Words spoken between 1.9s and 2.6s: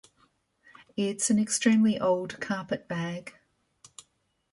old